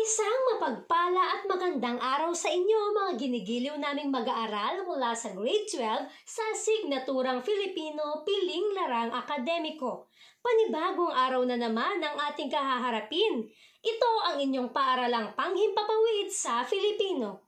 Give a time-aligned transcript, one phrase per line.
[0.00, 6.08] Isang mapagpala at magandang araw sa inyo mga ginigiliw naming mag-aaral mula sa grade 12
[6.24, 10.08] sa signaturang Filipino Piling Larang Akademiko.
[10.40, 13.44] Panibagong araw na naman ang ating kahaharapin.
[13.84, 17.44] Ito ang inyong paaralang panghimpapawid sa Filipino.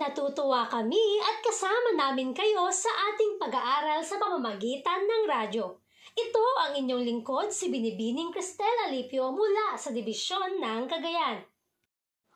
[0.00, 5.81] Natutuwa kami at kasama namin kayo sa ating pag-aaral sa pamamagitan ng radyo.
[6.12, 11.40] Ito ang inyong lingkod si Binibining Cristel Alipio mula sa Dibisyon ng Cagayan.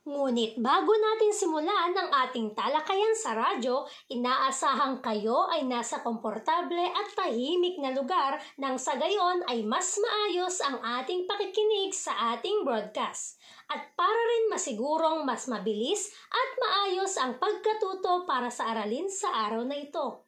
[0.06, 7.10] Ngunit bago natin simulan ang ating talakayan sa radyo, inaasahang kayo ay nasa komportable at
[7.12, 13.36] tahimik na lugar nang sa gayon ay mas maayos ang ating pakikinig sa ating broadcast.
[13.68, 19.68] At para rin masigurong mas mabilis at maayos ang pagkatuto para sa aralin sa araw
[19.68, 20.25] na ito.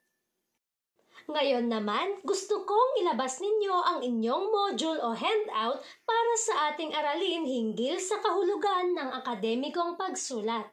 [1.28, 5.76] Ngayon naman, gusto kong ilabas ninyo ang inyong module o handout
[6.08, 10.72] para sa ating aralin hinggil sa kahulugan ng akademikong pagsulat.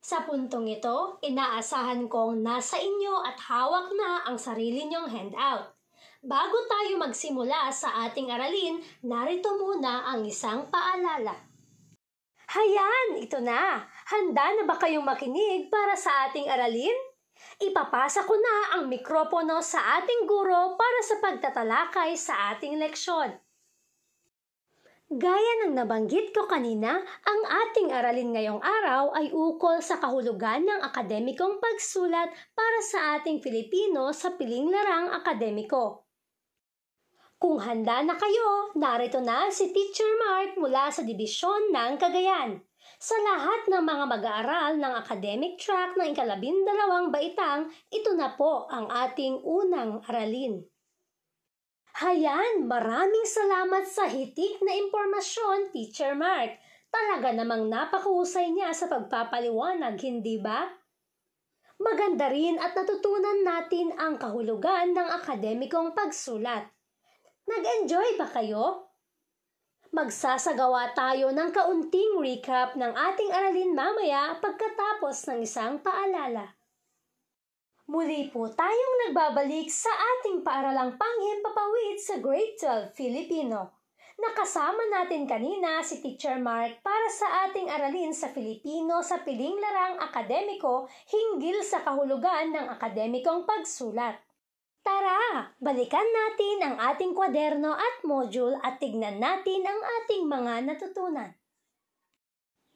[0.00, 5.76] Sa puntong ito, inaasahan kong nasa inyo at hawak na ang sarili nyong handout.
[6.24, 11.36] Bago tayo magsimula sa ating aralin, narito muna ang isang paalala.
[12.48, 13.84] Hayan, ito na!
[14.08, 16.96] Handa na ba kayong makinig para sa ating aralin?
[17.62, 23.34] Ipapasa ko na ang mikropono sa ating guro para sa pagtatalakay sa ating leksyon.
[25.14, 30.80] Gaya ng nabanggit ko kanina, ang ating aralin ngayong araw ay ukol sa kahulugan ng
[30.80, 36.08] akademikong pagsulat para sa ating Filipino sa piling larang akademiko.
[37.38, 42.64] Kung handa na kayo, narito na si Teacher Mark mula sa Dibisyon ng Cagayan.
[43.04, 48.88] Sa lahat ng mga mag-aaral ng academic track ng ikalabindalawang baitang, ito na po ang
[48.88, 50.64] ating unang aralin.
[52.00, 56.56] Hayan, maraming salamat sa hitik na impormasyon, Teacher Mark.
[56.88, 60.64] Talaga namang napakahusay niya sa pagpapaliwanag, hindi ba?
[61.76, 66.72] Maganda rin at natutunan natin ang kahulugan ng akademikong pagsulat.
[67.52, 68.93] Nag-enjoy ba kayo?
[69.94, 76.50] Magsasagawa tayo ng kaunting recap ng ating aralin mamaya pagkatapos ng isang paalala.
[77.86, 82.58] Muli po tayong nagbabalik sa ating paaralang panghimpapawid sa Grade
[82.90, 83.70] 12 Filipino.
[84.18, 90.02] Nakasama natin kanina si Teacher Mark para sa ating aralin sa Filipino sa piling larang
[90.02, 94.18] akademiko hinggil sa kahulugan ng akademikong pagsulat.
[94.84, 101.32] Tara, balikan natin ang ating kwaderno at module at tignan natin ang ating mga natutunan.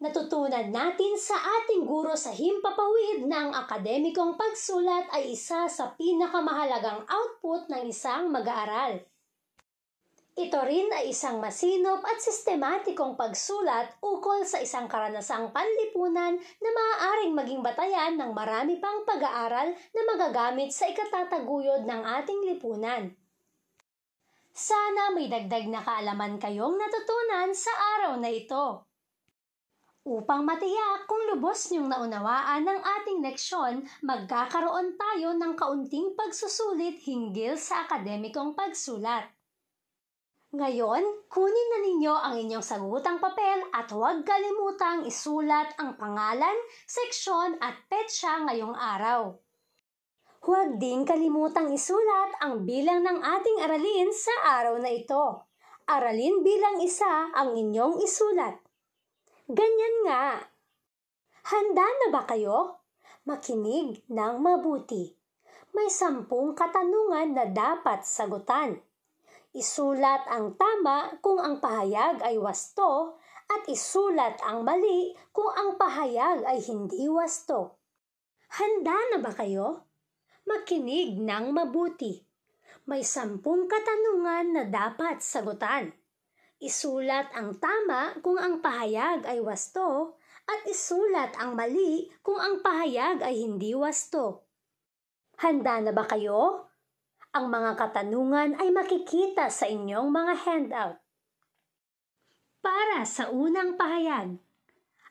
[0.00, 7.04] Natutunan natin sa ating guro sa himpapawid na ang akademikong pagsulat ay isa sa pinakamahalagang
[7.04, 9.04] output ng isang mag-aaral.
[10.38, 17.34] Ito rin ay isang masinop at sistematikong pagsulat ukol sa isang karanasang panlipunan na maaaring
[17.34, 23.10] maging batayan ng marami pang pag-aaral na magagamit sa ikatataguyod ng ating lipunan.
[24.54, 28.87] Sana may dagdag na kaalaman kayong natutunan sa araw na ito.
[30.06, 37.59] Upang matiyak kung lubos niyong naunawaan ng ating leksyon, magkakaroon tayo ng kaunting pagsusulit hinggil
[37.59, 39.38] sa akademikong pagsulat.
[40.48, 46.56] Ngayon, kunin na ninyo ang inyong sagutang papel at huwag kalimutang isulat ang pangalan,
[46.88, 49.37] seksyon at petsa ngayong araw.
[50.48, 55.53] Huwag din kalimutang isulat ang bilang ng ating aralin sa araw na ito.
[55.84, 58.56] Aralin bilang isa ang inyong isulat.
[59.53, 60.48] Ganyan nga.
[61.44, 62.88] Handa na ba kayo?
[63.28, 65.12] Makinig ng mabuti.
[65.76, 68.88] May sampung katanungan na dapat sagutan.
[69.56, 73.16] Isulat ang tama kung ang pahayag ay wasto
[73.48, 77.81] at isulat ang mali kung ang pahayag ay hindi wasto.
[78.53, 79.88] Handa na ba kayo?
[80.44, 82.20] Makinig ng mabuti.
[82.84, 85.97] May sampung katanungan na dapat sagutan.
[86.60, 93.25] Isulat ang tama kung ang pahayag ay wasto at isulat ang mali kung ang pahayag
[93.25, 94.44] ay hindi wasto.
[95.40, 96.68] Handa na ba kayo?
[97.36, 100.96] Ang mga katanungan ay makikita sa inyong mga handout.
[102.64, 104.40] Para sa unang pahayag,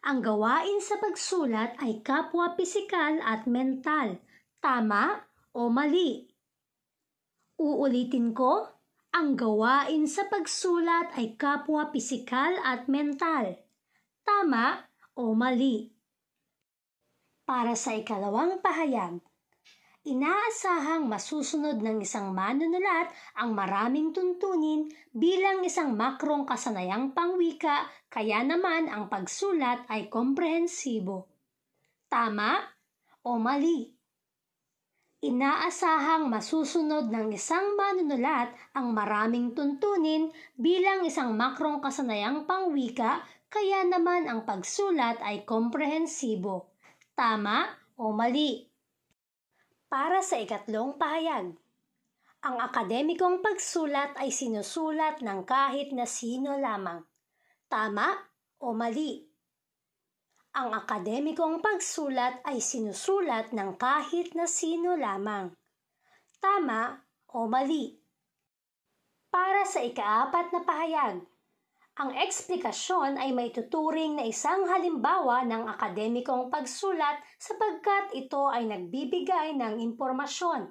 [0.08, 4.18] ang gawain sa pagsulat ay kapwa pisikal at mental,
[4.58, 6.26] tama o mali.
[7.60, 8.66] Uulitin ko,
[9.12, 13.58] ang gawain sa pagsulat ay kapwa pisikal at mental,
[14.22, 14.86] tama
[15.18, 15.90] o mali.
[17.44, 19.27] Para sa ikalawang pahayag,
[20.08, 28.88] Inaasahang masusunod ng isang manunulat ang maraming tuntunin bilang isang makrong kasanayang pangwika kaya naman
[28.88, 31.28] ang pagsulat ay komprehensibo.
[32.08, 32.56] Tama
[33.20, 33.92] o mali?
[35.28, 44.24] Inaasahang masusunod ng isang manunulat ang maraming tuntunin bilang isang makrong kasanayang pangwika kaya naman
[44.32, 46.72] ang pagsulat ay komprehensibo.
[47.12, 47.68] Tama
[48.00, 48.77] o mali?
[49.88, 51.56] Para sa ikatlong pahayag,
[52.44, 57.08] ang akademikong pagsulat ay sinusulat ng kahit na sino lamang.
[57.72, 58.12] Tama
[58.60, 59.24] o mali?
[60.60, 65.56] Ang akademikong pagsulat ay sinusulat ng kahit na sino lamang.
[66.44, 67.96] Tama o mali?
[69.32, 71.24] Para sa ikaapat na pahayag,
[71.98, 79.58] ang eksplikasyon ay may tuturing na isang halimbawa ng akademikong pagsulat sapagkat ito ay nagbibigay
[79.58, 80.70] ng impormasyon.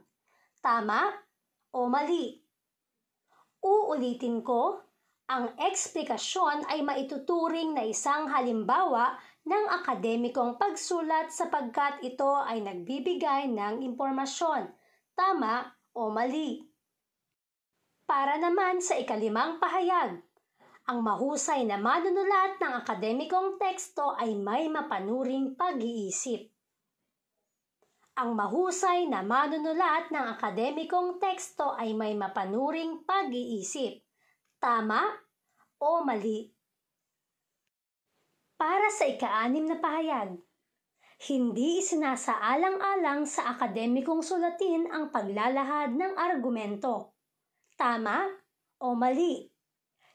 [0.63, 1.11] Tama
[1.75, 2.39] o mali?
[3.59, 4.79] Uulitin ko,
[5.27, 13.83] ang eksplikasyon ay maituturing na isang halimbawa ng akademikong pagsulat sapagkat ito ay nagbibigay ng
[13.83, 14.71] impormasyon,
[15.19, 16.63] tama o mali.
[18.07, 20.23] Para naman sa ikalimang pahayag,
[20.87, 26.47] ang mahusay na manunulat ng akademikong teksto ay may mapanuring pag-iisip.
[28.23, 33.99] Ang mahusay na manunulat ng akademikong teksto ay may mapanuring pag-iisip.
[34.63, 35.03] Tama
[35.83, 36.55] o mali?
[38.55, 40.39] Para sa ikaanim na pahayag,
[41.27, 47.19] hindi isinasaalang-alang sa akademikong sulatin ang paglalahad ng argumento.
[47.75, 48.23] Tama
[48.87, 49.56] o mali?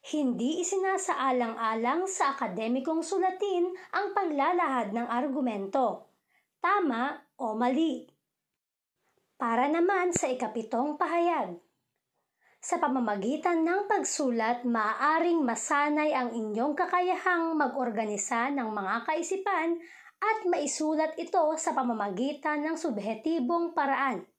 [0.01, 6.09] Hindi isinasaalang-alang sa akademikong sulatin ang paglalahad ng argumento.
[6.57, 8.09] Tama o mali?
[9.37, 11.57] Para naman sa ikapitong pahayag,
[12.61, 19.81] sa pamamagitan ng pagsulat, maaaring masanay ang inyong kakayahang mag-organisa ng mga kaisipan
[20.21, 24.29] at maisulat ito sa pamamagitan ng subhetibong paraan.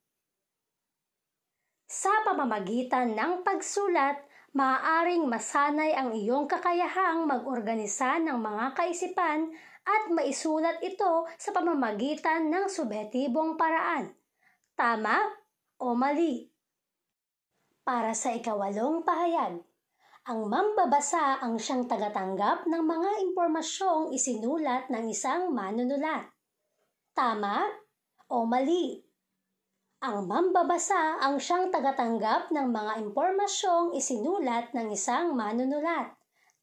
[1.90, 4.22] Sa pamamagitan ng pagsulat,
[4.52, 9.48] maaaring masanay ang iyong kakayahang mag-organisa ng mga kaisipan
[9.82, 14.12] at maisulat ito sa pamamagitan ng subhetibong paraan.
[14.76, 15.18] Tama
[15.80, 16.46] o mali?
[17.82, 19.58] Para sa ikawalong pahayag,
[20.22, 26.30] ang mambabasa ang siyang tagatanggap ng mga impormasyong isinulat ng isang manunulat.
[27.10, 27.66] Tama
[28.30, 29.11] o mali?
[30.02, 36.10] Ang mambabasa ang siyang tagatanggap ng mga impormasyong isinulat ng isang manunulat.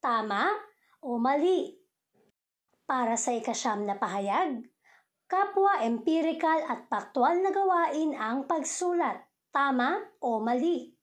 [0.04, 0.52] Tama
[1.00, 1.72] o mali?
[2.84, 4.60] Para sa ikasyam na pahayag,
[5.32, 9.24] kapwa empirical at paktual na gawain ang pagsulat.
[9.56, 11.00] Tama o mali?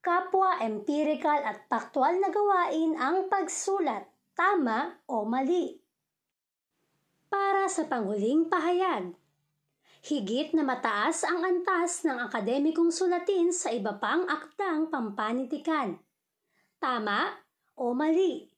[0.00, 5.76] kapwa empirical at paktual na gawain ang pagsulat, tama o mali.
[7.28, 9.12] Para sa panghuling pahayag,
[10.00, 16.00] higit na mataas ang antas ng akademikong sulatin sa iba pang akdang pampanitikan.
[16.80, 17.36] Tama
[17.76, 18.48] o mali?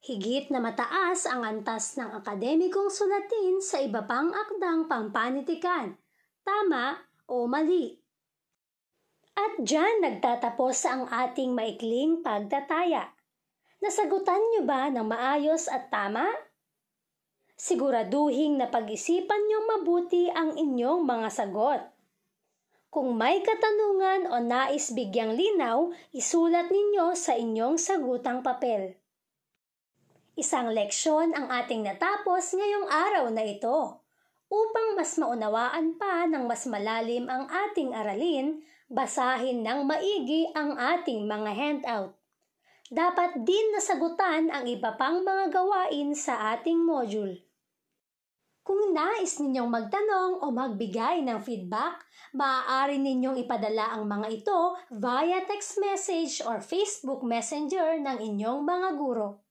[0.00, 5.92] Higit na mataas ang antas ng akademikong sulatin sa iba pang akdang pampanitikan.
[6.40, 6.96] Tama
[7.28, 7.92] o mali?
[9.36, 13.12] At dyan nagtatapos ang ating maikling pagtataya.
[13.84, 16.24] Nasagutan niyo ba ng maayos at tama?
[17.56, 21.80] Siguraduhin na pag-isipan niyong mabuti ang inyong mga sagot.
[22.92, 29.00] Kung may katanungan o nais bigyang linaw, isulat ninyo sa inyong sagutang papel.
[30.36, 34.04] Isang leksyon ang ating natapos ngayong araw na ito.
[34.52, 38.60] Upang mas maunawaan pa ng mas malalim ang ating aralin,
[38.92, 42.12] basahin ng maigi ang ating mga handout.
[42.92, 47.45] Dapat din nasagutan ang iba pang mga gawain sa ating module.
[48.66, 52.02] Kung nais ninyong magtanong o magbigay ng feedback,
[52.34, 58.88] maaari ninyong ipadala ang mga ito via text message or Facebook Messenger ng inyong mga
[58.98, 59.46] guro.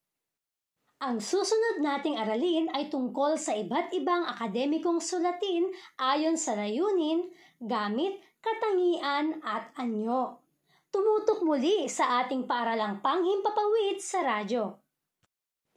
[0.99, 7.31] Ang susunod nating aralin ay tungkol sa iba't ibang akademikong sulatin ayon sa layunin,
[7.63, 10.43] gamit katangian at anyo.
[10.91, 14.84] Tumutok muli sa ating paaralang panghimpapawid sa radyo.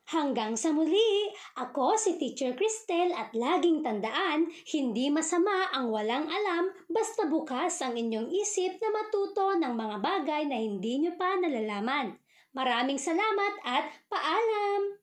[0.08, 1.28] Hanggang sa muli,
[1.60, 7.92] ako si Teacher Cristel at laging tandaan, hindi masama ang walang alam basta bukas ang
[7.92, 12.16] inyong isip na matuto ng mga bagay na hindi nyo pa nalalaman.
[12.56, 14.97] Maraming salamat at paalam!